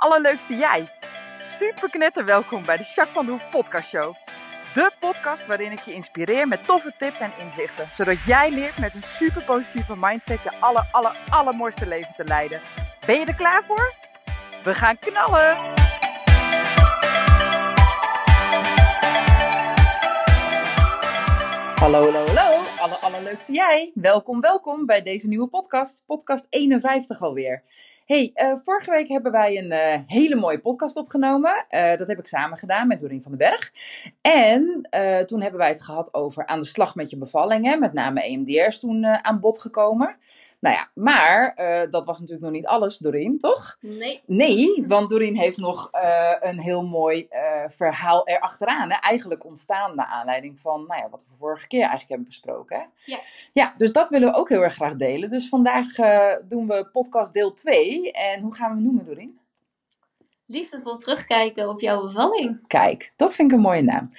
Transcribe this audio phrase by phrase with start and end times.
[0.00, 0.88] allerleukste jij.
[1.38, 4.14] Super knetter welkom bij de Jacques van de Hoef podcast show.
[4.74, 7.86] De podcast waarin ik je inspireer met toffe tips en inzichten.
[7.92, 12.60] Zodat jij leert met een super positieve mindset je aller, aller, allermooiste leven te leiden.
[13.06, 13.94] Ben je er klaar voor?
[14.64, 15.56] We gaan knallen!
[21.74, 22.64] Hallo, hallo, hallo.
[22.78, 23.90] Aller, allerleukste jij.
[23.94, 26.02] Welkom, welkom bij deze nieuwe podcast.
[26.06, 27.62] Podcast 51 alweer.
[28.10, 31.64] Hey, eh, vorige week hebben wij een eh, hele mooie podcast opgenomen.
[31.68, 33.72] Eh, dat heb ik samen gedaan met Doreen van den Berg.
[34.20, 34.88] En
[35.26, 37.78] toen hebben wij het gehad over aan de slag met je bevallingen.
[37.78, 40.16] Met name EMDR's toen aan bod gekomen.
[40.60, 43.76] Nou ja, maar uh, dat was natuurlijk nog niet alles, Doreen, toch?
[43.80, 44.22] Nee.
[44.26, 48.90] Nee, want Doreen heeft nog uh, een heel mooi uh, verhaal erachteraan.
[48.90, 48.96] Hè?
[48.96, 52.76] Eigenlijk ontstaan naar aanleiding van nou ja, wat we vorige keer eigenlijk hebben besproken.
[52.76, 52.84] Hè?
[53.04, 53.18] Ja.
[53.52, 55.28] Ja, dus dat willen we ook heel erg graag delen.
[55.28, 55.86] Dus vandaag
[56.48, 58.12] doen we podcast deel 2.
[58.12, 59.38] En hoe gaan we noemen, Doreen?
[60.46, 62.66] Liefdevol terugkijken op jouw bevalling.
[62.66, 64.10] Kijk, dat vind ik een mooie naam.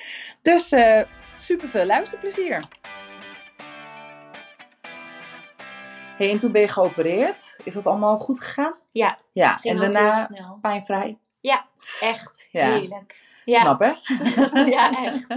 [0.42, 0.74] Dus
[1.38, 2.64] super veel luisterplezier.
[6.22, 7.58] Hey, en toen ben je geopereerd.
[7.64, 8.74] Is dat allemaal goed gegaan?
[8.92, 9.18] Ja.
[9.32, 10.30] Ja, en daarna
[10.62, 11.18] pijnvrij.
[11.40, 11.66] Ja,
[12.00, 12.72] echt Ja.
[12.72, 13.16] heerlijk.
[13.46, 13.94] Ja, Knap, hè?
[14.76, 15.28] ja echt.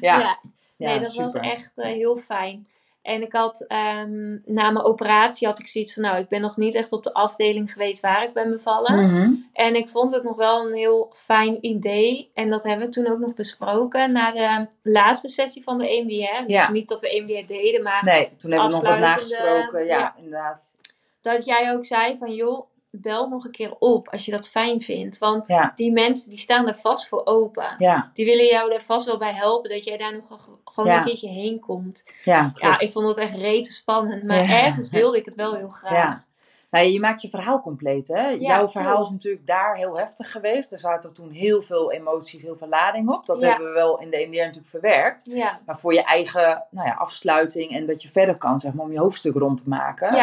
[0.00, 0.18] Ja.
[0.18, 0.38] Ja.
[0.76, 1.24] Nee, dat super.
[1.24, 2.68] was echt eh, heel fijn.
[3.06, 6.56] En ik had ehm, na mijn operatie had ik zoiets van, nou, ik ben nog
[6.56, 9.04] niet echt op de afdeling geweest waar ik ben bevallen.
[9.04, 9.32] Mhm.
[9.52, 12.30] En ik vond het nog wel een heel fijn idee.
[12.34, 16.42] En dat hebben we toen ook nog besproken na de laatste sessie van de EMDR.
[16.42, 16.70] Dus Ja.
[16.70, 19.86] niet dat we EMDR deden, maar Nee, toen hebben we nog wat nagesproken.
[19.86, 20.14] Ja, ja.
[20.16, 20.74] inderdaad.
[21.20, 22.66] dat jij ook zei van, joh,
[23.00, 25.18] bel nog een keer op als je dat fijn vindt.
[25.18, 27.74] Want Ja, die mensen die staan er vast voor open.
[27.78, 30.90] ja, Die willen jou er vast wel bij helpen dat jij daar nog een- gewoon
[30.90, 30.98] Ja.
[30.98, 32.04] een keertje heen komt.
[32.24, 34.22] ja, ik vond het echt rete spannend.
[34.22, 36.24] Maar ergens wilde ik het wel heel graag.
[36.70, 38.28] Nou, je maakt je verhaal compleet, hè?
[38.28, 40.72] Ja, Jouw verhaal is natuurlijk daar heel heftig geweest.
[40.72, 43.26] Er zaten toen heel veel emoties, heel veel lading op.
[43.26, 43.48] Dat Ja.
[43.48, 45.22] hebben we wel in de EMDR natuurlijk verwerkt.
[45.24, 48.84] Ja, Maar voor je eigen nou ja, afsluiting en dat je verder kan, zeg maar,
[48.84, 50.14] om je hoofdstuk rond te maken,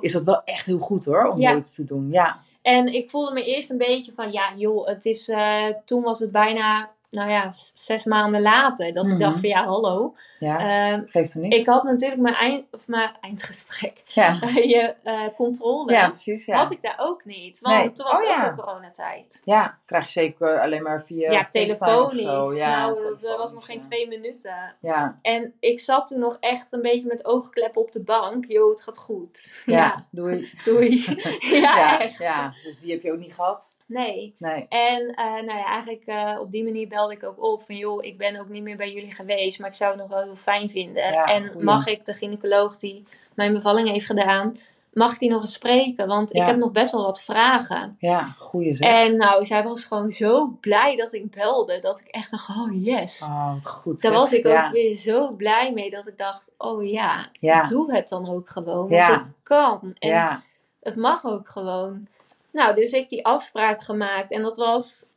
[0.00, 2.10] is dat wel echt heel goed hoor, om zoiets te doen.
[2.10, 6.02] Ja, En ik voelde me eerst een beetje van, ja joh, het is, eh, toen
[6.02, 8.94] was het bijna, nou ja, zes maanden later.
[8.94, 9.12] Dat Mhm.
[9.12, 10.14] ik dacht van, ja hallo.
[10.38, 10.58] ja.
[10.92, 11.54] Ehm, geeft er niet.
[11.54, 14.38] ik had natuurlijk mijn, eind, of mijn eindgesprek, ja.
[14.74, 16.44] je eh, controle, ja, precies.
[16.44, 16.56] Ja.
[16.56, 17.60] had ik daar ook niet.
[17.60, 17.92] Want Nee.
[17.92, 18.44] toen was Oh, het ja.
[18.44, 19.42] ook een coronatijd.
[19.44, 22.24] ja, krijg je zeker alleen maar via Ja, telefonisch.
[22.24, 22.54] of zo.
[22.54, 23.82] Ja, nou, dat eh, was nog geen ja.
[23.82, 24.74] twee minuten.
[24.80, 28.44] Ja, En ik zat toen nog echt een beetje met oogkleppen op de bank.
[28.46, 29.60] Yo, het gaat goed.
[29.66, 30.50] ja, doei.
[30.64, 31.04] doei.
[31.40, 32.18] ja, ja, echt.
[32.18, 33.76] ja, dus die heb je ook niet gehad?
[33.86, 34.34] Nee.
[34.38, 34.66] Nee.
[34.68, 38.04] En eh, nou ja, eigenlijk eh, op die manier belde ik ook op van joh,
[38.04, 40.36] ik ben ook niet meer bij jullie geweest, maar ik zou het nog wel heel
[40.36, 41.12] fijn vinden.
[41.12, 41.64] Ja, en goeie.
[41.64, 43.04] mag ik de gynaecoloog die
[43.34, 44.56] mijn bevalling heeft gedaan,
[44.92, 46.06] mag die nog eens spreken?
[46.06, 46.40] Want Ja.
[46.42, 47.96] ik heb nog best wel wat vragen.
[47.98, 48.88] Ja, goeie zeg.
[48.88, 52.84] En nou, zij was gewoon zo blij dat ik belde, dat ik echt dacht, oh
[52.84, 53.22] yes.
[53.22, 54.02] Oh, wat goed.
[54.02, 54.20] Daar zeg.
[54.20, 57.30] was ik ook weer zo blij mee dat ik dacht, oh ja,
[57.68, 58.88] doe het dan ook gewoon.
[58.88, 59.94] Want het kan.
[59.98, 60.42] En Ja,
[60.80, 62.06] het mag ook gewoon.
[62.52, 64.30] Nou, dus ik die afspraak gemaakt.
[64.30, 65.07] En dat was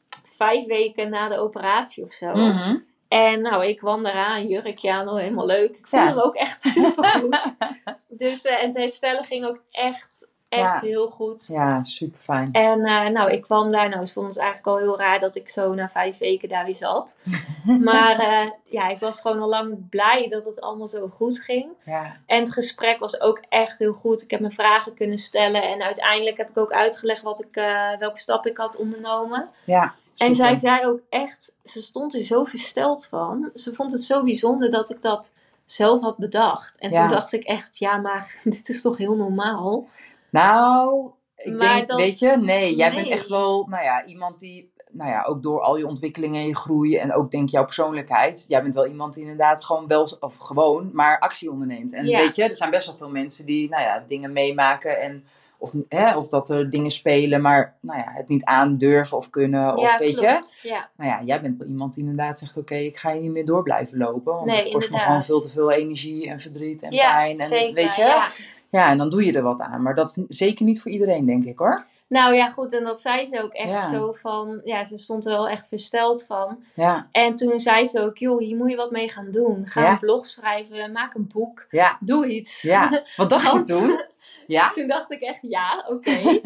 [0.45, 2.33] vijf weken na de operatie of zo.
[2.35, 2.77] Mhm.
[3.07, 5.75] En nou, ik kwam eraan, jurkje aan, al helemaal leuk.
[5.77, 6.13] Ik voelde Ja.
[6.13, 7.55] me ook echt super goed.
[8.23, 10.79] dus, eh, en het herstellen ging ook echt, echt Ja.
[10.79, 11.47] heel goed.
[11.47, 12.49] ja super fijn.
[12.51, 13.89] En eh, nou, ik kwam daar.
[13.89, 16.65] Nou, ze vonden het eigenlijk al heel raar dat ik zo na vijf weken daar
[16.65, 17.17] weer zat.
[17.89, 21.69] maar eh, ja, ik was gewoon al lang blij dat het allemaal zo goed ging.
[21.85, 24.21] Ja, En het gesprek was ook echt heel goed.
[24.21, 25.63] Ik heb mijn vragen kunnen stellen.
[25.63, 27.53] En uiteindelijk heb ik ook uitgelegd wat ik,
[27.99, 29.49] welke stappen ik had ondernomen.
[29.65, 29.93] ja.
[30.21, 30.49] En super.
[30.49, 33.51] zij zei ook echt, ze stond er zo versteld van.
[33.53, 35.33] Ze vond het zo bijzonder dat ik dat
[35.65, 36.77] zelf had bedacht.
[36.77, 37.01] En Ja.
[37.01, 39.87] toen dacht ik echt, ja, maar dit is toch heel normaal?
[40.29, 44.39] Nou, ik Maar denk, dat- weet je, nee, jij bent echt wel, nou ja, iemand
[44.39, 47.63] die, nou ja, ook door al je ontwikkelingen en je groei en ook denk jouw
[47.65, 51.93] persoonlijkheid, jij bent wel iemand die inderdaad gewoon wel, of gewoon, maar actie onderneemt.
[51.93, 52.19] En Ja.
[52.19, 55.25] weet je, er zijn best wel veel mensen die, nou ja, dingen meemaken en,
[55.61, 59.75] of, hè, of dat er dingen spelen, maar, nou ja, het niet aandurven of kunnen,
[59.77, 60.41] of ja, weet je.
[60.61, 63.31] Ja, Nou ja, jij bent wel iemand die inderdaad zegt, oké, ik ga hier niet
[63.31, 66.39] meer door blijven lopen, want Nee, het kost me gewoon veel te veel energie en
[66.39, 67.73] verdriet en ja pijn en, zeker.
[67.73, 68.01] weet je.
[68.01, 68.31] Ja.
[68.69, 69.81] Ja, en dan doe je er wat aan.
[69.81, 71.85] Maar dat is zeker niet voor iedereen, denk ik hoor.
[72.07, 72.73] Nou ja, goed.
[72.73, 73.89] En dat zei ze ook echt Ja.
[73.91, 74.61] zo van...
[74.63, 76.63] Ja, ze stond er wel echt versteld van.
[76.73, 78.17] Ja, En toen zei ze ook...
[78.17, 79.61] Joh, hier moet je wat mee gaan doen.
[79.67, 79.91] Ga Ja.
[79.91, 80.91] een blog schrijven.
[80.91, 81.65] Maak een boek.
[81.69, 82.61] ja, Doe iets.
[82.61, 83.03] ja.
[83.15, 84.01] Wat dacht je toen?
[84.47, 84.71] Ja?
[84.71, 86.11] Toen dacht ik echt, ja, oké.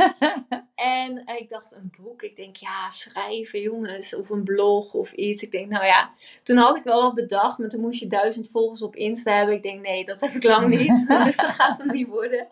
[0.76, 2.22] en eh, ik dacht, een boek.
[2.22, 4.16] Ik denk, ja, schrijven, jongens.
[4.16, 5.44] Of een blog of iets.
[5.44, 6.12] Ik denk, nou ja.
[6.44, 7.58] Toen had ik wel wat bedacht.
[7.58, 9.56] Maar toen moest je duizend volgers op Insta hebben.
[9.56, 11.08] Ik denk, nee, dat heb ik lang niet.
[11.24, 12.48] dus dat gaat hem niet worden.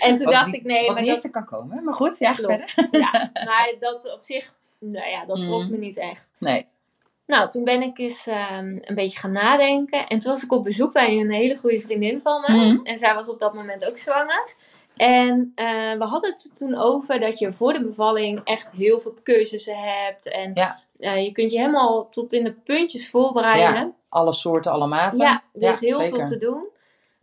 [0.00, 1.84] En toen Wat dacht ik, nee, Wat maar niet dat eerst kan komen.
[1.84, 2.74] Maar goed, ja, verder.
[2.90, 5.70] Ja, maar dat op zich, nou ja, dat trok Mhm.
[5.70, 6.32] me niet echt.
[6.38, 6.66] Nee.
[7.28, 10.06] Nou, toen ben ik eens ehm, een beetje gaan nadenken.
[10.06, 12.52] En toen was ik op bezoek bij een hele goede vriendin van me.
[12.56, 12.84] Mhm.
[12.86, 14.54] En zij was op dat moment ook zwanger.
[14.96, 19.14] En eh, we hadden het toen over dat je voor de bevalling echt heel veel
[19.22, 20.28] cursussen hebt.
[20.30, 20.80] En Ja.
[20.96, 23.94] eh, je kunt je helemaal tot in de puntjes voorbereiden.
[24.08, 25.20] Alle soorten, alle maten.
[25.24, 26.16] Ja, er is heel zeker.
[26.16, 26.68] veel te doen.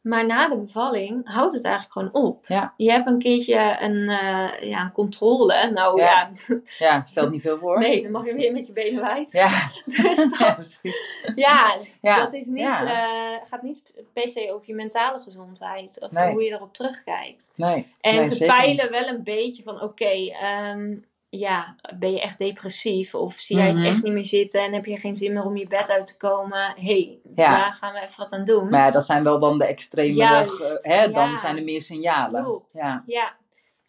[0.06, 2.46] Maar na de bevalling houdt het eigenlijk gewoon op.
[2.48, 2.74] Ja.
[2.78, 5.70] Je hebt een keertje een, eh, ja, een controle.
[5.72, 6.30] Nou Ja.
[6.48, 7.80] ja, Ja, stelt niet veel voor.
[7.80, 9.32] nee, dan mag je weer met je benen wijd.
[9.32, 9.50] Ja,
[9.86, 11.14] Dus ja dat, precies.
[11.36, 12.16] ja, Ja.
[12.16, 12.84] dat is niet, ja.
[12.86, 16.00] eh, gaat niet per se over je mentale gezondheid.
[16.02, 16.32] Of Nee.
[16.32, 17.52] hoe je erop terugkijkt.
[17.56, 17.94] Nee.
[18.02, 18.90] En Nee, ze peilen niet.
[18.90, 20.96] wel een beetje van, oké, ehm,
[21.38, 23.16] ja, ben je echt depressief?
[23.16, 23.78] Of zie jij Mhm.
[23.82, 26.08] het echt niet meer zitten en heb je geen zin meer om je bed uit
[26.08, 26.74] te komen?
[26.78, 27.52] hey, Ja.
[27.52, 28.70] daar gaan we even wat aan doen.
[28.70, 31.82] Maar ja, dat zijn wel dan de extreme, Juist, eh, hè, dan zijn er meer
[31.82, 32.44] signalen.
[32.44, 32.74] Klopt.
[32.74, 33.04] Ja.
[33.06, 33.34] ja.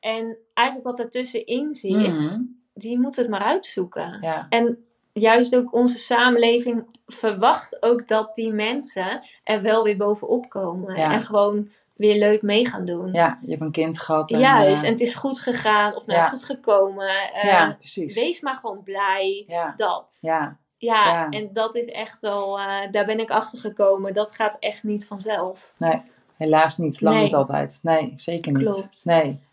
[0.00, 2.40] En eigenlijk wat ertussenin zit, Mhm.
[2.74, 4.20] die moet het maar uitzoeken.
[4.48, 10.94] En juist ook onze samenleving verwacht ook dat die mensen er wel weer bovenop komen.
[10.94, 13.12] En gewoon weer leuk mee gaan doen.
[13.12, 14.30] ja, je hebt een kind gehad.
[14.30, 16.28] En, Juist, eh, en het is goed gegaan of nou Ja.
[16.28, 17.08] goed gekomen.
[17.08, 18.14] Eh, ja, precies.
[18.14, 19.44] Wees maar gewoon blij.
[19.46, 20.18] Ja, Dat.
[20.20, 24.14] ja, Ja, en dat is echt wel, eh, daar ben ik achter gekomen.
[24.14, 25.72] Dat gaat echt niet vanzelf.
[26.36, 27.00] helaas niet.
[27.00, 27.24] Lang Nee.
[27.24, 27.78] niet altijd.
[27.82, 28.64] Nee, zeker niet.
[28.72, 29.04] Klopt.
[29.04, 29.44] Nee.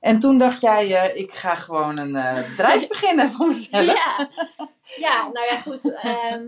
[0.00, 2.12] En toen dacht jij, ik ga gewoon een
[2.50, 3.84] bedrijf beginnen voor mezelf.
[3.86, 4.28] Ja.
[4.96, 5.94] ja, nou ja, goed.
[5.94, 6.42] ehm,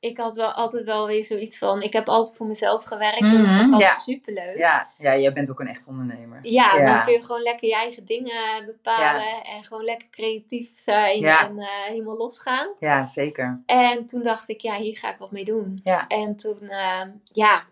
[0.00, 3.20] ik had wel altijd wel weer zoiets van, ik heb altijd voor mezelf gewerkt.
[3.20, 3.96] en dat Mhm, vond ik altijd ja.
[3.98, 4.56] superleuk.
[4.56, 6.38] Ja, ja, jij bent ook een echt ondernemer.
[6.42, 6.92] Ja, Ja.
[6.94, 11.58] dan kun je gewoon lekker je eigen dingen bepalen en gewoon lekker creatief zijn en
[11.58, 12.68] eh, helemaal losgaan.
[12.80, 13.62] Ja, zeker.
[13.66, 15.80] En toen dacht ik, ja, hier ga ik wat mee doen.
[15.84, 16.06] Ja.
[16.06, 17.02] En toen, eh,
[17.32, 17.62] ja,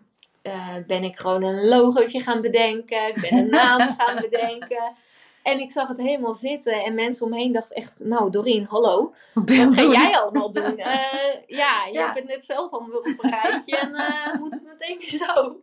[0.41, 3.07] eh, ben ik gewoon een logootje gaan bedenken.
[3.07, 4.93] Ik ben een naam gaan bedenken.
[5.47, 6.83] En ik zag het helemaal zitten.
[6.83, 9.13] En mensen om me dachten echt, nou Doreen, hallo.
[9.33, 10.77] Wat ga jij allemaal doen?
[10.87, 12.13] Eh, ja, je Ja.
[12.13, 13.77] het net zelf allemaal op een rijtje.
[13.77, 15.59] En eh, moet het meteen zo?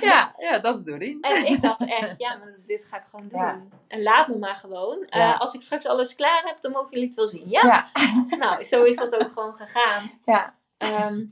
[0.00, 1.18] Ja, ja, dat is Doreen.
[1.20, 3.40] En ik dacht echt, ja, maar dit ga ik gewoon doen.
[3.40, 3.62] Ja.
[3.88, 5.04] En laat me maar gewoon.
[5.04, 7.48] Eh, als ik straks alles klaar heb, dan mogen jullie het wel zien.
[7.48, 7.62] Ja?
[7.62, 7.90] Ja,
[8.38, 10.10] Nou, zo is dat ook gewoon gegaan.
[10.24, 10.54] ja.
[10.78, 11.24] Ehm,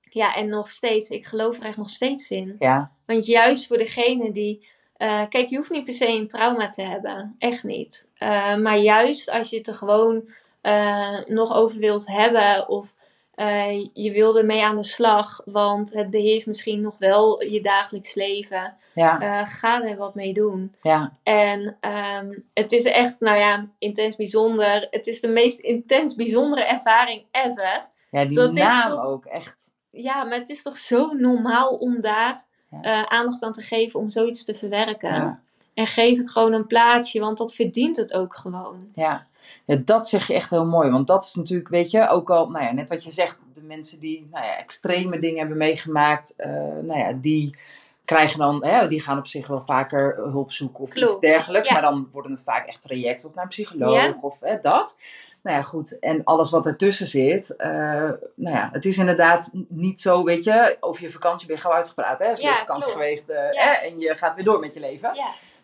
[0.00, 2.56] ja, en nog steeds, ik geloof er echt nog steeds in.
[2.58, 4.68] Ja, Want juist voor degene die.
[5.00, 7.34] Eh, kijk, je hoeft niet per se een trauma te hebben.
[7.38, 8.08] Echt niet.
[8.16, 10.28] Eh, maar juist als je het er gewoon
[10.60, 12.68] eh, nog over wilt hebben.
[12.68, 12.94] Of
[13.92, 15.40] je wil ermee aan de slag.
[15.44, 18.76] Want het beheerst misschien nog wel je dagelijks leven.
[18.94, 20.74] ja, ga er wat mee doen.
[20.82, 21.12] ja.
[21.22, 24.86] En ehm, het is echt, nou ja, intens bijzonder.
[24.90, 27.88] Het is de meest intens bijzondere ervaring ever.
[28.10, 29.72] Ja, die Dat is naam toch- ook, echt.
[29.90, 34.10] Ja, maar het is toch zo normaal om daar Eh, aandacht aan te geven om
[34.10, 35.40] zoiets te verwerken.
[35.74, 38.88] En geef het gewoon een plaatsje, want dat verdient het ook gewoon.
[38.94, 39.26] ja.
[39.64, 40.90] ja, dat zeg je echt heel mooi.
[40.90, 43.62] Want dat is natuurlijk, weet je, ook al, nou ja, net wat je zegt, de
[43.62, 46.50] mensen die nou ja, extreme dingen hebben meegemaakt, eh,
[46.82, 47.56] nou ja, die
[48.14, 51.68] krijgen dan, hè, die gaan op zich wel vaker hulp zoeken of iets dergelijks.
[51.68, 51.72] ja.
[51.72, 54.14] Maar dan worden het vaak echt traject of naar een psycholoog Ja.
[54.20, 54.96] of hè, dat.
[55.42, 55.98] Nou ja, goed.
[55.98, 57.68] En alles wat ertussen zit, eh,
[58.34, 61.72] nou ja, het is inderdaad niet zo, weet je, over je vakantie ben je gauw
[61.72, 62.18] uitgepraat.
[62.18, 62.28] Hè?
[62.28, 62.98] Je Ja, vakantie klopt.
[63.04, 65.10] geweest eh, hè, en je gaat weer door met je leven.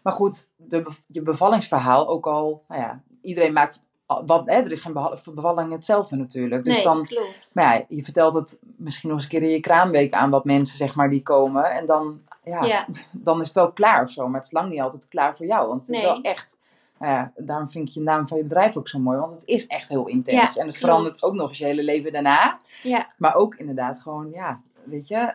[0.02, 4.80] Maar goed, de, je bevallingsverhaal ook al, nou ja, iedereen maakt, wat, hè, er is
[4.80, 4.96] geen
[5.34, 6.64] bevalling hetzelfde natuurlijk.
[6.64, 7.50] Dus nee, dan, klopt.
[7.54, 10.44] maar ja, je vertelt het misschien nog eens een keer in je kraamweek aan wat
[10.44, 11.64] mensen, zeg maar, die komen.
[11.70, 14.26] En dan, ja, Ja, dan is het wel klaar of zo.
[14.26, 15.68] Maar het is lang niet altijd klaar voor jou.
[15.68, 16.56] Want het is wel echt,
[16.98, 19.18] nou ja, daarom vind ik je naam van je bedrijf ook zo mooi.
[19.18, 20.54] Want het is echt heel intens.
[20.54, 20.78] Ja, en het klopt.
[20.78, 22.58] verandert ook nog eens je hele leven daarna.
[22.82, 25.34] ja, Maar ook inderdaad gewoon, ja, weet je.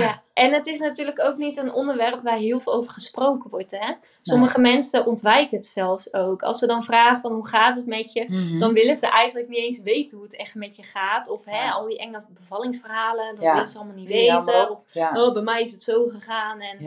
[0.00, 0.22] Ja.
[0.34, 3.70] En het is natuurlijk ook niet een onderwerp waar heel veel over gesproken wordt.
[3.70, 3.92] Hè?
[4.22, 6.42] Sommige mensen ontwijken het zelfs ook.
[6.42, 8.58] Als ze dan vragen van hoe gaat het met je, Mhm.
[8.58, 11.28] dan willen ze eigenlijk niet eens weten hoe het echt met je gaat.
[11.28, 11.70] Of hè, Ja.
[11.70, 13.52] al die enge bevallingsverhalen, dat Ja.
[13.52, 14.70] willen ze allemaal niet weten.
[14.70, 16.60] Of, ja, oh, bij mij is het zo gegaan.
[16.60, 16.78] En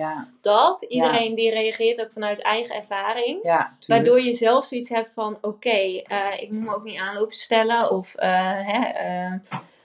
[0.42, 3.44] dat, iedereen die reageert ook vanuit eigen ervaring.
[3.88, 5.70] Waardoor je zelf zoiets hebt van, oké,
[6.04, 7.92] eh, ik moet me ook niet aanlopen stellen.
[7.92, 8.30] Of, eh,
[8.68, 9.34] hè, eh,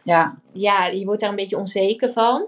[0.03, 2.47] Ja, ja, je wordt daar een beetje onzeker van.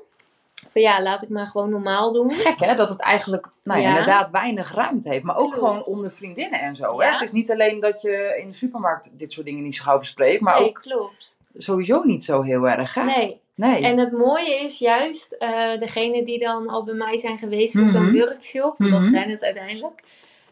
[0.70, 2.30] Van ja, laat ik maar gewoon normaal doen.
[2.30, 3.98] gek hè, dat het eigenlijk nou ja, Ja.
[3.98, 5.24] inderdaad weinig ruimte heeft.
[5.24, 5.58] Maar ook Klopt.
[5.66, 7.00] gewoon onder vriendinnen en zo.
[7.00, 7.06] Hè?
[7.06, 7.12] Ja.
[7.12, 9.98] Het is niet alleen dat je in de supermarkt dit soort dingen niet zo gauw
[9.98, 10.40] bespreekt.
[10.40, 11.38] Maar nee, ook klopt.
[11.56, 12.94] sowieso niet zo heel erg.
[12.94, 13.04] Hè?
[13.04, 13.40] Nee.
[13.54, 13.82] Nee.
[13.84, 17.82] En het mooie is juist, eh degene die dan al bij mij zijn geweest voor
[17.82, 17.90] Mhm.
[17.90, 18.90] zo'n workshop, Mhm.
[18.90, 20.02] dat zijn het uiteindelijk,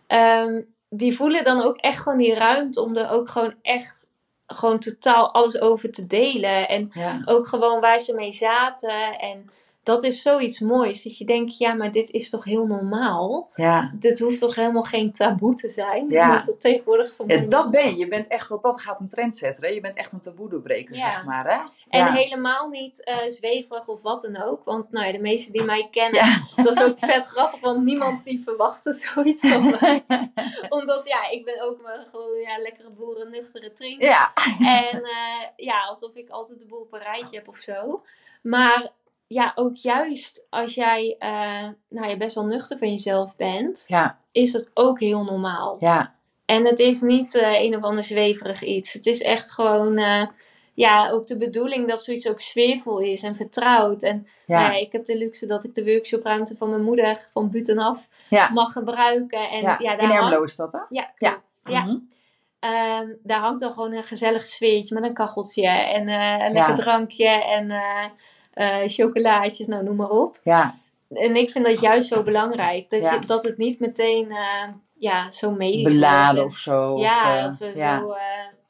[0.06, 4.04] ehm, die voelen dan ook echt gewoon die ruimte om er ook gewoon echt
[4.46, 6.68] gewoon totaal alles over te delen.
[6.68, 7.23] En ja.
[7.25, 9.18] ook gewoon waar ze mee zaten.
[9.18, 9.50] En
[9.87, 11.02] dat is zoiets moois.
[11.02, 13.50] Dat je denkt, ja, maar dit is toch heel normaal?
[13.55, 13.93] Ja.
[13.95, 16.09] Dit hoeft toch helemaal geen taboe te zijn?
[16.09, 16.43] Ja.
[16.43, 17.97] Dat tegenwoordig Ja, dat ben je.
[17.97, 19.64] Je bent echt, want dat gaat een trend zetten.
[19.64, 19.71] Hè?
[19.71, 21.12] Je bent echt een taboe doorbreker, Ja.
[21.12, 21.45] zeg maar.
[21.45, 21.61] Hè?
[21.88, 22.12] En ja.
[22.12, 24.64] helemaal niet eh, zweverig of wat dan ook.
[24.64, 27.61] Want nou ja, de meesten die mij kennen, dat is ook vet grappig.
[27.61, 30.05] Want niemand die verwachtte zoiets van mij.
[30.69, 34.00] Omdat ja, ik ben ook maar gewoon ja, lekkere boeren, nuchtere trien.
[34.00, 34.33] ja.
[34.59, 38.02] En eh, ja, alsof ik altijd de boel op een rijtje heb of zo.
[38.43, 38.93] Maar
[39.26, 44.18] ja, ook juist als jij eh, nou, je best wel nuchter van jezelf bent, Ja.
[44.33, 45.76] is dat ook heel normaal.
[45.80, 46.14] Ja.
[46.45, 48.92] En het is niet eh, een of ander zweverig iets.
[48.92, 50.26] Het is echt gewoon, eh,
[50.75, 54.02] ja, ook de bedoeling dat zoiets ook sfeervol is en vertrouwd.
[54.02, 54.61] En Ja.
[54.61, 58.09] nou ja, ik heb de luxe dat ik de workshopruimte van mijn moeder van buitenaf
[58.52, 59.50] mag gebruiken.
[59.50, 59.78] En, Ja.
[59.78, 60.78] In daar Ermelo hangt, is dat, hè?
[60.88, 61.30] ja, Ja.
[61.30, 61.49] klopt.
[61.64, 61.85] Ja.
[61.85, 61.97] Mhm.
[62.61, 66.75] Ehm, daar hangt dan gewoon een gezellig sfeertje met een kacheltje en een lekker Ja.
[66.75, 67.71] drankje en
[68.57, 70.41] eh, chocolaatjes, nou noem maar op.
[70.43, 70.75] Ja.
[71.11, 73.13] En ik vind dat juist zo belangrijk, dat, Ja.
[73.13, 76.93] je, dat het niet meteen eh, ja, zo medisch Beladen of zo.
[76.93, 77.99] of, Ja, eh, of zo, ja.
[78.01, 78.21] zo, eh,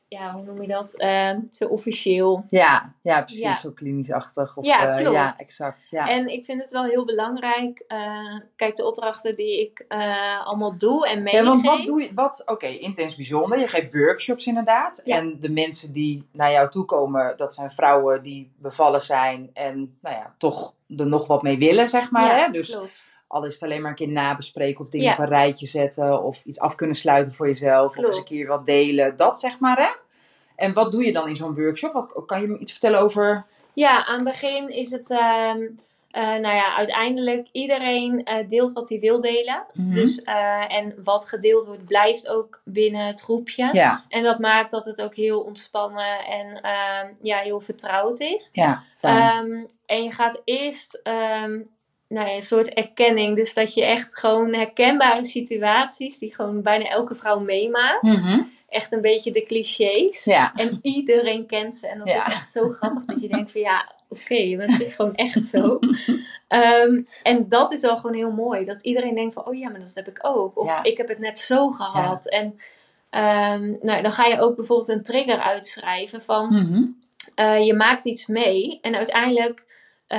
[0.09, 0.95] ja, hoe noem je dat?
[0.95, 2.47] Eh, zo officieel.
[2.51, 3.43] Ja, ja, precies.
[3.43, 3.55] Ja.
[3.55, 4.57] Zo klinisch-achtig.
[4.57, 5.13] Of, Ja, klopt.
[5.15, 5.89] ja, exact.
[5.91, 6.09] Ja.
[6.09, 7.85] En ik vind het wel heel belangrijk.
[7.87, 11.41] eh, kijk, de opdrachten die ik eh, allemaal doe en meegeef.
[11.43, 12.11] Ja, want wat doe je?
[12.15, 13.59] Wat, Oké, intens bijzonder.
[13.59, 15.01] Je geeft workshops inderdaad.
[15.05, 15.17] Ja.
[15.17, 19.99] En de mensen die naar jou toe komen, dat zijn vrouwen die bevallen zijn en
[20.01, 22.41] nou ja, toch er nog wat mee willen, zeg maar.
[22.45, 22.51] hè?
[22.51, 23.15] Dus klopt.
[23.27, 25.13] Al is het alleen maar een keer nabespreken of dingen Ja.
[25.13, 28.47] op een rijtje zetten of iets af kunnen sluiten voor jezelf of eens een keer
[28.47, 29.17] wat delen.
[29.17, 29.91] Dat zeg maar, hè?
[30.57, 31.93] En wat doe je dan in zo'n workshop?
[31.93, 33.45] Wat, kan je me iets vertellen over...
[33.73, 35.61] Ja, aan het begin is het, ehm,
[36.11, 39.65] eh, nou ja, uiteindelijk iedereen eh, deelt wat hij wil delen.
[39.73, 39.93] Mhm.
[39.93, 43.69] Dus, eh, en wat gedeeld wordt, blijft ook binnen het groepje.
[43.73, 48.51] Ja, En dat maakt dat het ook heel ontspannen en ehm, ja, heel vertrouwd is.
[48.53, 48.83] ja.
[49.01, 51.01] Ehm, en je gaat eerst
[52.09, 53.37] nou ja, een soort erkenning.
[53.37, 58.03] Dus dat je echt gewoon herkenbare situaties, die gewoon bijna elke vrouw meemaakt.
[58.03, 58.43] Mhm.
[58.69, 60.25] Echt een beetje de clichés.
[60.25, 61.87] Ja, En iedereen kent ze.
[61.89, 62.17] En dat Ja.
[62.17, 65.43] is echt zo grappig dat je denkt van ja, oké, maar het is gewoon echt
[65.45, 65.79] zo.
[66.49, 68.65] Ehm, en dat is al gewoon heel mooi.
[68.65, 70.59] Dat iedereen denkt van, oh ja, maar dat heb ik ook.
[70.59, 70.83] Of Ja.
[70.83, 72.29] ik heb het net zo gehad.
[72.29, 72.61] En
[73.11, 76.47] ehm, nou, dan ga je ook bijvoorbeeld een trigger uitschrijven van...
[76.47, 76.83] Mhm.
[77.35, 79.65] eh, je maakt iets mee en uiteindelijk
[80.07, 80.19] eh,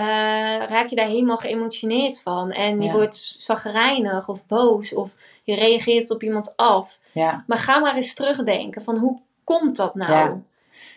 [0.69, 2.51] raak je daar helemaal geëmotioneerd van.
[2.51, 2.91] En je Ja.
[2.93, 6.99] wordt zagrijnig of boos of je reageert op iemand af.
[7.11, 7.43] ja.
[7.47, 10.11] Maar ga maar eens terugdenken van hoe komt dat nou?
[10.11, 10.37] Ja.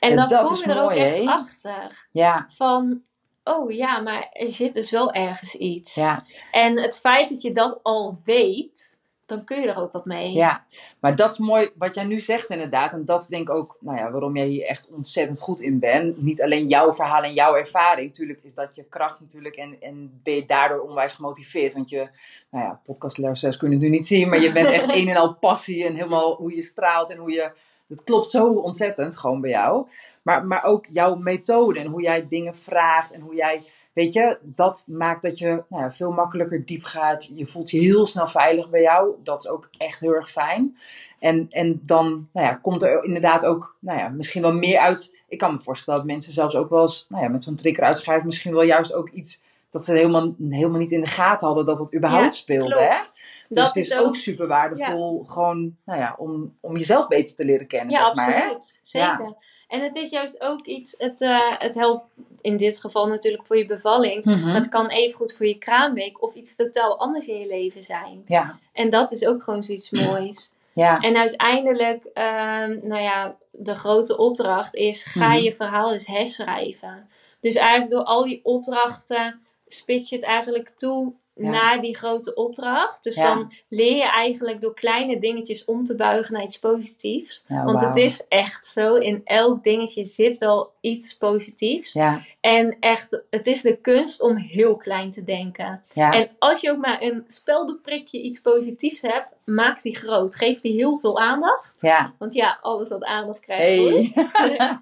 [0.00, 2.06] En dan dat kom je er ook echt achter.
[2.10, 3.02] ja, Van,
[3.44, 5.94] oh ja, maar er zit dus wel ergens iets.
[5.94, 6.24] ja.
[6.50, 8.98] En het feit dat je dat al weet,
[9.30, 10.32] dan kun je er ook wat mee.
[10.32, 10.64] Ja,
[11.00, 12.92] maar dat is mooi wat jij nu zegt inderdaad.
[12.92, 15.78] En dat is denk ik ook nou ja, waarom jij hier echt ontzettend goed in
[15.78, 16.22] bent.
[16.22, 18.14] Niet alleen jouw verhaal en jouw ervaring.
[18.14, 19.56] Tuurlijk is dat je kracht natuurlijk.
[19.56, 21.74] En, en ben je daardoor onwijs gemotiveerd.
[21.74, 22.08] Want je,
[22.50, 24.28] nou ja, podcastluisteraars kunnen het nu niet zien.
[24.28, 25.84] Maar je bent echt een en al passie.
[25.84, 27.52] En helemaal hoe je straalt en hoe je...
[27.90, 29.86] Het klopt zo ontzettend gewoon bij jou.
[30.22, 33.12] Maar, maar ook jouw methode en hoe jij dingen vraagt.
[33.12, 33.60] En hoe jij,
[33.92, 37.30] weet je, dat maakt dat je nou ja, veel makkelijker diep gaat.
[37.34, 39.14] Je voelt je heel snel veilig bij jou.
[39.22, 40.76] Dat is ook echt heel erg fijn.
[41.18, 45.16] En, en dan nou ja, komt er inderdaad ook nou ja, misschien wel meer uit.
[45.28, 47.84] Ik kan me voorstellen dat mensen zelfs ook wel eens nou ja, met zo'n trigger
[47.84, 48.26] uitschrijven.
[48.26, 51.78] Misschien wel juist ook iets dat ze helemaal, helemaal niet in de gaten hadden dat
[51.78, 52.74] het überhaupt Ja, speelde.
[52.74, 52.88] klopt.
[52.88, 53.19] Hè?
[53.56, 57.44] Dus het is ook, ook- super waardevol gewoon nou ja, om, om jezelf beter te
[57.44, 57.90] leren kennen.
[57.94, 58.42] Ja, zeg maar, hè?
[58.42, 58.78] absoluut.
[58.82, 59.34] Zeker.
[59.68, 62.04] En het is juist ook iets, het, eh, het helpt
[62.40, 64.24] in dit geval natuurlijk voor je bevalling.
[64.24, 64.44] Mhm.
[64.46, 67.82] Maar het kan even goed voor je kraamweek of iets totaal anders in je leven
[67.82, 68.22] zijn.
[68.26, 70.52] Ja, En dat is ook gewoon zoiets moois.
[70.72, 75.42] ja, En uiteindelijk, ehm, nou ja, de grote opdracht is: ga Mhm.
[75.42, 77.08] je verhaal eens herschrijven.
[77.40, 81.50] Dus eigenlijk door al die opdrachten spits je het eigenlijk toe Ja.
[81.50, 83.02] naar die grote opdracht.
[83.02, 83.34] Dus Ja.
[83.34, 87.44] dan leer je eigenlijk door kleine dingetjes om te buigen naar iets positiefs.
[87.48, 91.94] Ja, Want het is echt zo, in elk dingetje zit wel iets positiefs.
[92.40, 95.82] En echt, het is de kunst om heel klein te denken.
[95.94, 100.34] En als je ook maar een speldenprikje iets positiefs hebt, maak die groot.
[100.34, 101.74] Geef die heel veel aandacht.
[101.80, 102.14] ja.
[102.18, 103.64] Want ja, alles wat aandacht krijgt.
[103.64, 104.12] Hey.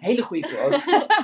[0.00, 0.82] Hele goede quote.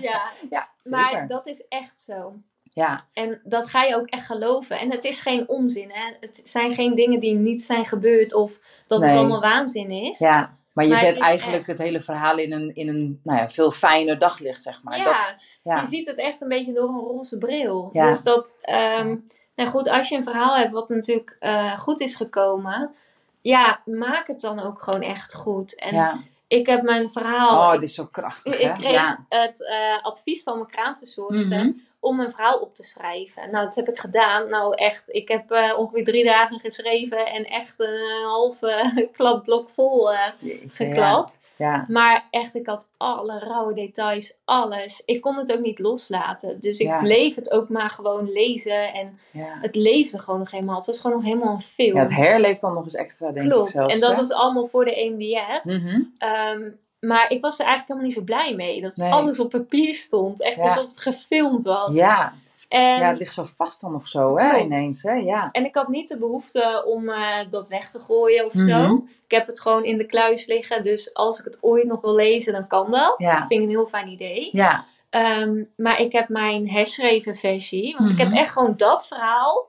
[0.00, 2.34] Ja, Ja, maar dat is echt zo.
[2.72, 4.78] Ja, En dat ga je ook echt geloven.
[4.78, 5.90] En het is geen onzin.
[5.92, 6.12] Hè?
[6.20, 9.08] Het zijn geen dingen die niet zijn gebeurd of dat Nee.
[9.10, 10.18] het allemaal waanzin is.
[10.18, 10.58] ja.
[10.72, 13.38] Maar je Maar zet het eigenlijk echt- het hele verhaal in een, in een nou
[13.38, 14.96] ja, veel fijner daglicht, zeg maar.
[14.98, 15.76] Ja, Dat, Ja.
[15.80, 17.88] je ziet het echt een beetje door een roze bril.
[17.92, 18.06] Ja.
[18.06, 19.16] Dus dat, ehm,
[19.56, 22.94] nou goed, als je een verhaal hebt wat natuurlijk eh, goed is gekomen,
[23.40, 25.78] ja, maak het dan ook gewoon echt goed.
[25.78, 26.20] En ja.
[26.46, 28.72] ik heb mijn verhaal, Oh, ik, dit is zo krachtig, ik hè?
[28.72, 31.72] kreeg het eh, advies van mijn kraamverzorgster Mhm.
[32.00, 33.50] Om mijn verhaal op te schrijven.
[33.50, 34.48] Nou, dat heb ik gedaan.
[34.48, 40.12] Nou, echt, ik heb eh, ongeveer drie dagen geschreven en echt een halve klapblok vol
[40.12, 40.32] eh,
[40.66, 41.38] geklapt.
[41.56, 41.84] Ja.
[41.88, 45.02] Maar echt, ik had alle rauwe details, alles.
[45.04, 46.60] Ik kon het ook niet loslaten.
[46.60, 47.00] Dus ik Ja.
[47.00, 48.92] bleef het ook maar gewoon lezen.
[48.92, 49.58] En Ja.
[49.60, 50.76] Het leefde gewoon nog helemaal.
[50.76, 51.94] Het was gewoon nog helemaal een film.
[51.96, 53.68] ja, het herleeft dan nog eens extra, denk Klopt.
[53.68, 53.94] ik zelfs.
[53.94, 54.16] en dat hè?
[54.16, 55.68] was allemaal voor de EMDR.
[55.68, 56.00] Mhm.
[56.18, 58.80] Ehm, maar ik was er eigenlijk helemaal niet zo blij mee.
[58.80, 59.12] Dat Nee.
[59.12, 60.42] alles op papier stond.
[60.42, 60.62] Echt Ja.
[60.62, 61.94] alsof het gefilmd was.
[61.94, 62.32] Ja.
[62.68, 65.12] En, ja, het ligt zo vast dan of zo, hè, ineens, hè?
[65.12, 65.48] Ja.
[65.52, 68.68] en ik had niet de behoefte om eh, dat weg te gooien of Mhm.
[68.68, 69.04] zo.
[69.24, 70.82] Ik heb het gewoon in de kluis liggen.
[70.84, 73.14] Dus als ik het ooit nog wil lezen, dan kan dat.
[73.18, 73.38] Ja.
[73.38, 74.48] Dat vind ik een heel fijn idee.
[74.52, 74.84] Ja.
[75.10, 77.94] Ehm, maar ik heb mijn herschreven versie.
[77.98, 78.26] Want ik Mhm.
[78.26, 79.68] heb echt gewoon dat verhaal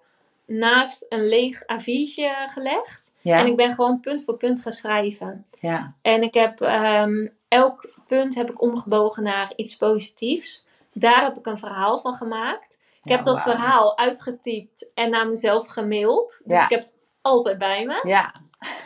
[0.52, 3.14] naast een leeg A4'tje gelegd.
[3.22, 3.40] Ja.
[3.40, 5.46] En ik ben gewoon punt voor punt gaan schrijven.
[5.60, 5.94] Ja.
[6.02, 10.66] En ik heb ehm, elk punt heb ik omgebogen naar iets positiefs.
[10.94, 12.78] Daar heb ik een verhaal van gemaakt.
[13.04, 16.42] Ik Ja, heb dat verhaal uitgetypt en naar mezelf gemaild.
[16.46, 18.00] Dus ik heb het altijd bij me.
[18.04, 18.34] Ja.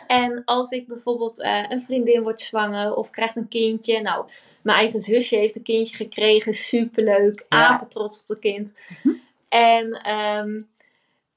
[0.06, 4.00] En als ik bijvoorbeeld eh, een vriendin wordt zwanger of krijgt een kindje.
[4.00, 4.26] Nou,
[4.62, 6.54] mijn eigen zusje heeft een kindje gekregen.
[6.54, 7.44] Superleuk.
[7.48, 8.72] Apen trots op het kind.
[9.48, 10.60] En ehm,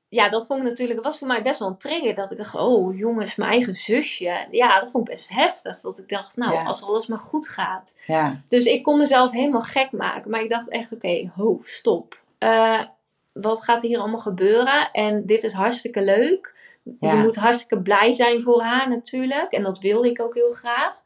[0.10, 2.16] ja, dat vond ik natuurlijk, was voor mij best wel een trigger.
[2.16, 4.48] Dat ik dacht, oh jongens, mijn eigen zusje.
[4.52, 5.80] Ja, dat vond ik best heftig.
[5.80, 6.64] Dat ik dacht, nou, Ja.
[6.64, 7.96] als alles maar goed gaat.
[8.08, 8.42] Ja.
[8.48, 10.32] Dus ik kon mezelf helemaal gek maken.
[10.32, 12.20] Maar ik dacht echt, oké, ho, stop.
[12.38, 12.82] Eh,
[13.32, 14.92] wat gaat hier allemaal gebeuren?
[14.92, 16.54] En dit is hartstikke leuk.
[17.00, 17.12] Ja.
[17.14, 19.52] Je moet hartstikke blij zijn voor haar natuurlijk.
[19.52, 21.02] En dat wilde ik ook heel graag.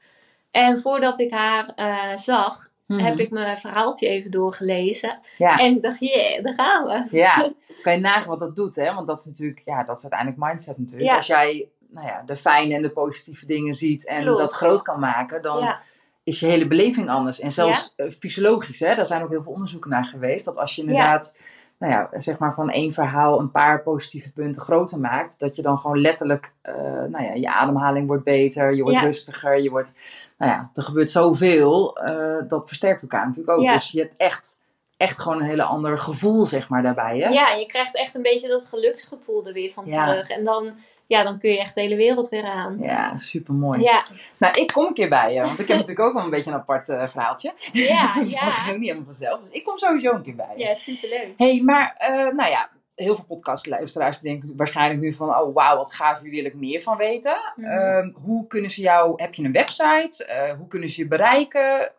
[0.52, 3.06] En voordat ik haar eh, zag, Mhm.
[3.06, 5.20] heb ik mijn verhaaltje even doorgelezen.
[5.38, 5.58] Ja.
[5.58, 7.18] En ik dacht, yeah, daar gaan we.
[7.18, 7.52] Ja,
[7.84, 8.94] kan je nagaan wat dat doet, hè?
[8.94, 11.10] Want dat is natuurlijk, ja, dat is uiteindelijk mindset natuurlijk.
[11.10, 11.16] Ja.
[11.16, 14.38] Als jij, nou ja, de fijne en de positieve dingen ziet en Klopt.
[14.38, 15.82] dat groot kan maken, dan Ja,
[16.24, 17.40] is je hele beleving anders.
[17.40, 18.96] En zelfs eh, fysiologisch, hè?
[18.96, 20.46] Daar zijn ook heel veel onderzoeken naar geweest.
[20.46, 21.36] Dat als je inderdaad,
[21.84, 25.62] nou ja, zeg maar van één verhaal een paar positieve punten groter maakt, dat je
[25.62, 29.04] dan gewoon letterlijk, eh, nou ja, je ademhaling wordt beter, je wordt Ja.
[29.04, 29.96] rustiger, je wordt,
[30.38, 33.64] nou ja, er gebeurt zoveel, eh, dat versterkt elkaar natuurlijk ook.
[33.64, 33.74] Ja.
[33.74, 34.58] Dus je hebt echt,
[34.98, 37.30] echt gewoon een hele ander gevoel, zeg maar, daarbij, hè?
[37.30, 40.30] ja, je krijgt echt een beetje dat geluksgevoel er weer van terug.
[40.30, 40.74] En dan,
[41.14, 42.78] ja, dan kun je echt de hele wereld weer aan.
[42.80, 43.82] Ja, super mooi.
[43.82, 44.06] Ja,
[44.38, 46.52] Nou, ik kom een keer bij je, want ik heb natuurlijk ook wel een beetje
[46.52, 47.54] een apart eh, verhaaltje.
[47.72, 48.52] ja, Dat ja.
[48.52, 49.40] ging ook niet helemaal vanzelf.
[49.42, 50.64] Dus ik kom sowieso een keer bij je.
[50.64, 51.34] Ja, superleuk.
[51.38, 55.94] hey, maar eh, nou ja, heel veel podcastluisteraars denken waarschijnlijk nu van, oh wauw, wat
[55.94, 57.38] gaaf, hier wil ik meer van weten.
[57.56, 57.70] Mhm.
[57.70, 60.26] Ehm, hoe kunnen ze jou, heb je een website?
[60.26, 61.92] Eh, hoe kunnen ze je bereiken?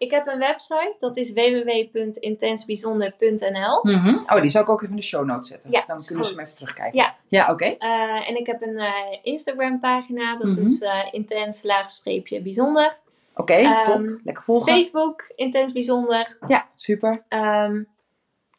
[0.00, 3.78] Ik heb een website, dat is www.intensbijzonder.nl.
[4.26, 5.70] Oh, die zal ik ook even in de show notes zetten.
[5.70, 6.98] Ja, Dan kunnen ze hem even terugkijken.
[6.98, 7.14] Ja.
[7.28, 7.64] Ja, oké.
[7.64, 10.62] Eh, en ik heb een eh, Instagram pagina, dat Mhm.
[10.62, 12.96] is eh, intens laagstreepje bijzonder.
[13.34, 14.20] Oké, Ehm, top.
[14.24, 14.72] Lekker volgen.
[14.72, 16.36] Facebook, intens bijzonder.
[16.48, 17.22] Ja, super.
[17.28, 17.82] Ehm,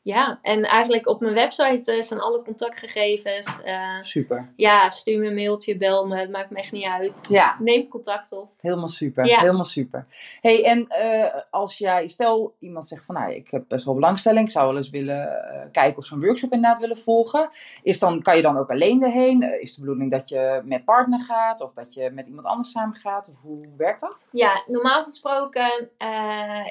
[0.03, 3.61] ja, en eigenlijk op mijn website eh, staan alle contactgegevens.
[3.63, 4.53] Eh, Super.
[4.55, 7.25] ja, stuur me een mailtje, bel me, het maakt me echt niet uit.
[7.29, 8.49] Ja, Neem contact op.
[8.61, 9.39] Helemaal super, Ja.
[9.39, 10.05] helemaal super.
[10.41, 14.45] hey, en eh, als jij, stel iemand zegt van, nou, ik heb best wel belangstelling,
[14.45, 15.29] ik zou wel eens willen
[15.71, 17.49] kijken of zo'n workshop inderdaad willen volgen.
[17.83, 19.61] Is dan, kan je dan ook alleen erheen?
[19.61, 22.95] Is de bedoeling dat je met partner gaat of dat je met iemand anders samen
[22.95, 23.29] gaat?
[23.29, 24.27] Of hoe werkt dat?
[24.31, 25.89] Ja, normaal gesproken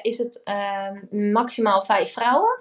[0.01, 2.55] is het ehm, maximaal vijf vrouwen.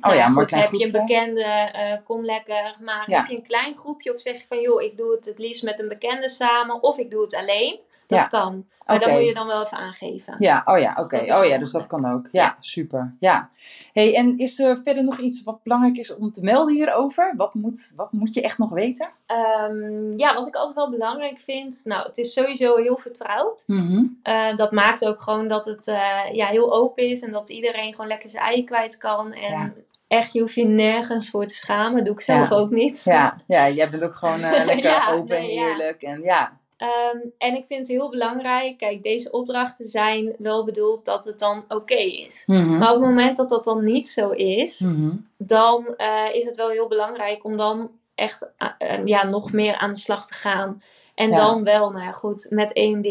[0.00, 2.76] Nou ja, goed, heb je een bekende, eh, kom lekker.
[2.80, 3.16] Maar Ja.
[3.18, 5.62] heb je een klein groepje of zeg je van joh, ik doe het het liefst
[5.62, 7.78] met een bekende samen of ik doe het alleen.
[8.06, 8.26] Dat Ja.
[8.26, 8.66] kan.
[8.86, 9.04] Maar Oké.
[9.06, 10.34] dat moet je dan wel even aangeven.
[10.38, 11.16] Ja, oh ja, Dus oké.
[11.16, 12.28] is Oh ja, dus dat kan ook.
[12.32, 13.16] Ja, super.
[13.20, 13.50] Ja.
[13.92, 17.34] hey, en is er verder nog iets wat belangrijk is om te melden hierover?
[17.36, 19.08] Wat moet, wat moet je echt nog weten?
[19.26, 21.80] Ehm, ja, wat ik altijd wel belangrijk vind.
[21.84, 23.64] Nou, het is sowieso heel vertrouwd.
[23.66, 24.04] Mhm.
[24.22, 27.90] Eh, dat maakt ook gewoon dat het eh, ja, heel open is en dat iedereen
[27.94, 29.32] gewoon lekker zijn ei kwijt kan.
[29.32, 29.72] En Ja.
[30.08, 32.04] Echt, je hoeft je nergens voor te schamen.
[32.04, 32.56] doe ik zelf Ja.
[32.56, 33.02] ook niet.
[33.04, 36.02] Ja, ja, jij bent ook gewoon eh, lekker Ja, open en eerlijk.
[36.02, 41.04] En ja, Ehm, en ik vind het heel belangrijk, kijk, deze opdrachten zijn wel bedoeld
[41.04, 42.44] dat het dan oké is.
[42.46, 42.78] Mhm.
[42.78, 45.10] Maar op het moment dat dat dan niet zo is, Mhm.
[45.36, 49.92] dan eh, is het wel heel belangrijk om dan echt eh, ja, nog meer aan
[49.92, 50.82] de slag te gaan.
[51.16, 51.36] En Ja.
[51.36, 53.08] dan wel, nou ja, goed, met EMDR.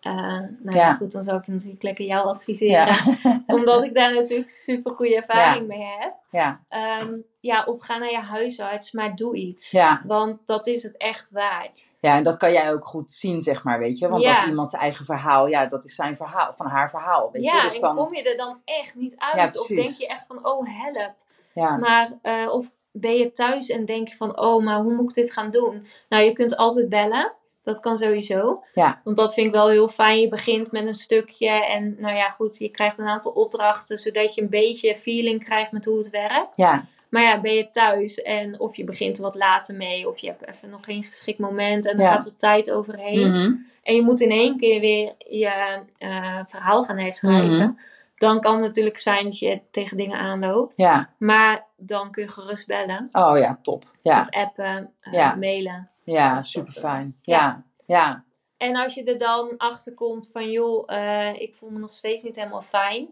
[0.00, 0.74] eh nou ja.
[0.76, 0.94] Ja.
[0.94, 2.96] goed, dan zou ik natuurlijk lekker jou adviseren.
[3.46, 6.14] Omdat ik daar natuurlijk super goede ervaring mee heb.
[6.30, 9.70] ja, Ehm, ja, of ga naar je huisarts, maar doe iets.
[9.70, 11.90] ja, Want dat is het echt waard.
[12.00, 14.08] ja, en dat kan jij ook goed zien, zeg maar, weet je.
[14.08, 14.28] Want Ja.
[14.28, 17.56] als iemand zijn eigen verhaal, ja, dat is zijn verhaal, van haar verhaal, weet ja,
[17.56, 17.62] je.
[17.62, 19.60] Dus en dan, kom je er dan echt niet Ja, uit?
[19.60, 21.14] of denk je echt van, oh help.
[21.52, 25.10] ja, Maar, eh, of ben je thuis en denk je van, oh, maar hoe moet
[25.10, 25.86] ik dit gaan doen?
[26.08, 27.32] Nou, je kunt altijd bellen.
[27.66, 28.62] Dat kan sowieso.
[28.74, 28.98] Ja.
[29.04, 30.20] Want dat vind ik wel heel fijn.
[30.20, 34.34] Je begint met een stukje en nou ja, goed, je krijgt een aantal opdrachten, zodat
[34.34, 36.56] je een beetje feeling krijgt met hoe het werkt.
[36.56, 40.18] ja, Maar ja, ben je thuis en of je begint er wat later mee, of
[40.18, 42.10] je hebt even nog geen geschikt moment en er Ja.
[42.12, 43.28] gaat wat tijd overheen.
[43.30, 43.52] Mhm.
[43.82, 47.56] En je moet in één keer weer je eh, verhaal gaan herschrijven.
[47.58, 47.70] Mhm.
[48.16, 50.76] Dan kan het natuurlijk zijn dat je tegen dingen aanloopt.
[50.76, 51.10] ja.
[51.18, 53.08] Maar dan kun je gerust bellen.
[53.12, 53.84] Oh ja, top.
[54.00, 55.34] Ja, Of appen, eh, Ja.
[55.34, 55.90] mailen.
[56.12, 57.16] Ja, super fijn.
[57.22, 57.36] Ja.
[57.36, 58.24] Ja, ja,
[58.56, 62.22] En als je er dan achter komt van joh, eh, ik voel me nog steeds
[62.22, 63.08] niet helemaal fijn.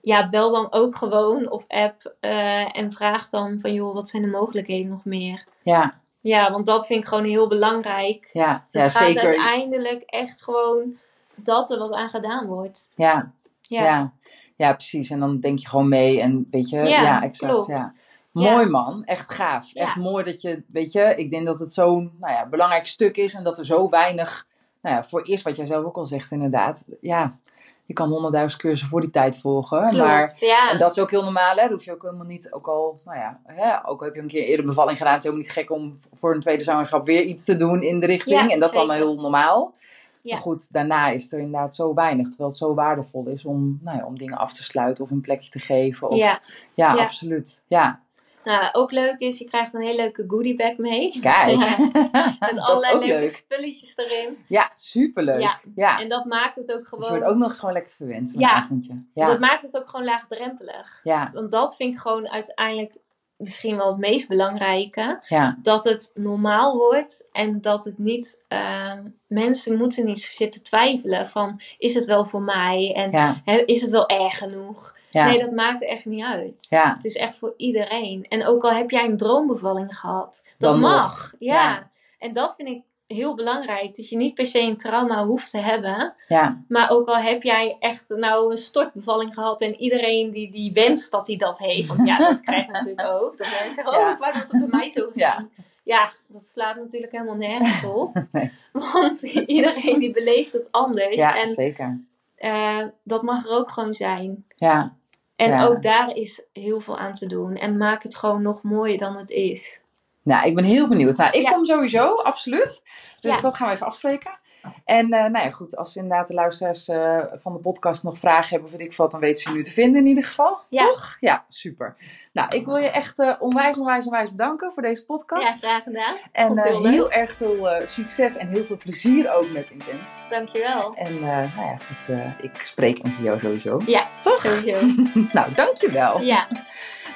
[0.00, 4.22] Ja, bel dan ook gewoon of app eh, en vraag dan van joh, wat zijn
[4.22, 5.44] de mogelijkheden nog meer?
[5.62, 8.30] ja, Ja, want dat vind ik gewoon heel belangrijk.
[8.32, 9.22] ja, ja, Het gaat zeker.
[9.26, 10.96] uiteindelijk echt gewoon
[11.34, 12.90] dat er wat aan gedaan wordt.
[12.94, 13.32] Ja,
[13.62, 14.12] Ja, ja,
[14.56, 15.10] ja, precies.
[15.10, 17.52] En dan denk je gewoon mee en weet je, ja, Ja, exact.
[17.52, 17.66] klopt.
[17.68, 17.92] Ja.
[18.38, 19.74] Mooi man, echt gaaf.
[19.74, 23.16] Echt mooi dat je, weet je, ik denk dat het zo'n nou ja, belangrijk stuk
[23.16, 24.46] is en dat er zo weinig,
[24.82, 26.84] nou ja, voor is wat jij zelf ook al zegt inderdaad.
[27.00, 27.38] Ja,
[27.84, 30.06] je kan honderdduizend cursussen voor die tijd volgen, klopt.
[30.06, 30.70] maar ja.
[30.70, 31.62] en dat is ook heel normaal, hè?
[31.62, 34.20] Dat hoef je ook helemaal niet, ook al, nou ja, hè, ook al heb je
[34.20, 37.06] een keer eerder bevalling gedaan, het is ook niet gek om voor een tweede zwangerschap
[37.06, 38.40] weer iets te doen in de richting.
[38.40, 39.74] Ja, en dat is allemaal heel normaal.
[40.22, 40.34] Ja.
[40.34, 43.98] Maar goed, daarna is er inderdaad zo weinig, terwijl het zo waardevol is om, nou
[43.98, 46.08] ja, om dingen af te sluiten of een plekje te geven.
[46.08, 46.38] Of.
[46.74, 46.94] Ja.
[46.94, 47.62] absoluut.
[47.66, 48.00] Ja,
[48.44, 51.18] Nou, ook leuk is, je krijgt een hele leuke goodiebag mee.
[51.20, 51.56] kijk.
[52.40, 53.28] Met allerlei leuke leuk.
[53.28, 54.38] spulletjes erin.
[54.48, 55.40] Ja, superleuk.
[55.40, 55.60] Ja.
[55.74, 56.00] Ja.
[56.00, 57.04] En dat maakt het ook Dus gewoon...
[57.04, 58.52] je wordt ook nog eens gewoon lekker verwend, een Ja.
[58.52, 58.94] avondje.
[59.14, 61.00] Ja, Dat maakt het ook gewoon laagdrempelig.
[61.02, 62.92] ja, Want dat vind ik gewoon uiteindelijk
[63.36, 65.20] misschien wel het meest belangrijke.
[65.26, 68.40] ja, Dat het normaal wordt en dat het niet...
[68.48, 68.92] eh,
[69.26, 71.60] mensen moeten niet zitten twijfelen van...
[71.78, 72.92] Is het wel voor mij?
[72.96, 74.96] En ja, is het wel erg genoeg?
[75.10, 75.26] Ja.
[75.26, 76.66] Nee, dat maakt echt niet uit.
[76.68, 76.94] Ja.
[76.94, 78.26] Het is echt voor iedereen.
[78.28, 81.02] En ook al heb jij een droombevalling gehad, dat Dan mag.
[81.02, 81.34] nog.
[81.38, 81.90] Ja.
[82.18, 83.96] En dat vind ik heel belangrijk.
[83.96, 86.14] Dat je niet per se een trauma hoeft te hebben.
[86.28, 90.72] ja, Maar ook al heb jij echt nou een stortbevalling gehad en iedereen die, die
[90.72, 91.88] wenst dat hij dat heeft.
[91.88, 93.38] Want ja, dat krijg je natuurlijk ook.
[93.38, 94.12] Dat mensen zeggen, oh, Ja.
[94.12, 95.12] ik wou dat het bij mij zo ging.
[95.14, 95.46] Ja.
[95.84, 96.12] Ja.
[96.26, 98.22] dat slaat natuurlijk helemaal nergens op.
[98.32, 98.52] Nee.
[98.72, 99.22] Want
[99.56, 101.14] iedereen die beleeft het anders.
[101.14, 102.04] ja en zeker.
[102.38, 104.44] Eh, dat mag er ook gewoon zijn.
[104.56, 104.96] Ja,
[105.36, 105.64] En Ja.
[105.66, 107.54] ook daar is heel veel aan te doen.
[107.56, 109.82] En maak het gewoon nog mooier dan het is.
[110.22, 111.16] Nou, ik ben heel benieuwd.
[111.16, 111.50] Nou, ik Ja.
[111.50, 112.82] kom sowieso, absoluut.
[113.20, 113.40] Dus Ja.
[113.40, 114.38] dat gaan we even afspreken.
[114.84, 118.48] En eh, nou ja, goed, als inderdaad de luisteraars eh, van de podcast nog vragen
[118.48, 120.58] hebben, of weet ik wat, dan weten ze nu te vinden in ieder geval.
[120.68, 120.84] Ja.
[120.84, 121.16] Toch?
[121.20, 121.96] Ja, super.
[122.32, 125.58] Nou, ik wil je echt eh, onwijs, onwijs, onwijs bedanken voor deze Ja, podcast.
[125.64, 126.16] graag gedaan.
[126.32, 130.24] en heel erg veel succes en heel veel plezier ook met Intens.
[130.30, 130.94] Dankjewel.
[130.94, 132.08] En nou ja, goed,
[132.40, 133.80] ik spreek en zie jou sowieso.
[133.86, 134.40] Ja, Toch?
[134.40, 134.86] sowieso.
[135.32, 136.20] Nou, dankjewel.
[136.20, 136.48] Ja.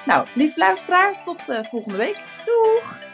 [0.06, 2.24] Nou, lief luisteraar, tot volgende week.
[2.44, 3.11] Doeg!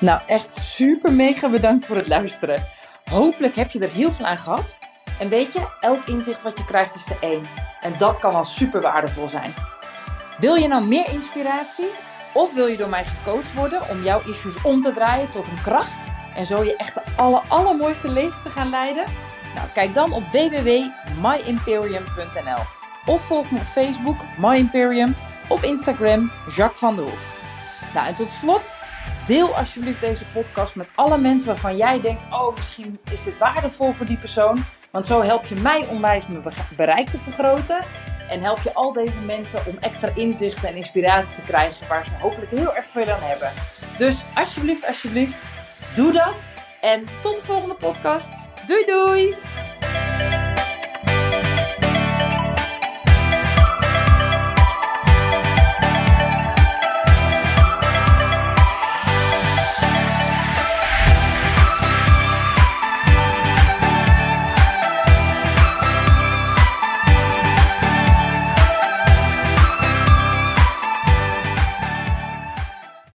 [0.00, 2.64] Nou, echt super mega bedankt voor het luisteren.
[3.10, 4.78] Hopelijk heb je er heel veel aan gehad.
[5.18, 7.48] En weet je, elk inzicht wat je krijgt is de één.
[7.80, 9.54] En dat kan al super waardevol zijn.
[10.38, 11.88] Wil je nou meer inspiratie?
[12.32, 15.62] Of wil je door mij gecoacht worden om jouw issues om te draaien tot een
[15.62, 16.06] kracht?
[16.34, 19.04] En zo je echt de aller, allermooiste leven te gaan leiden?
[19.54, 22.62] Nou, kijk dan op www.myimperium.nl
[23.06, 25.16] Of volg me op Facebook, My Imperium,
[25.48, 27.34] of Instagram, Jacques van der Hoef.
[27.94, 28.79] Nou, en tot slot,
[29.30, 33.92] deel alsjeblieft deze podcast met alle mensen waarvan jij denkt, oh, misschien is dit waardevol
[33.92, 34.64] voor die persoon.
[34.90, 37.84] Want zo help je mij onwijs mijn be- bereik te vergroten.
[38.28, 42.12] En help je al deze mensen om extra inzichten en inspiratie te krijgen waar ze
[42.20, 43.52] hopelijk heel erg veel aan hebben.
[43.98, 45.44] Dus alsjeblieft, alsjeblieft,
[45.94, 46.48] doe dat.
[46.80, 48.32] En tot de volgende podcast.
[48.66, 49.36] Doei doei!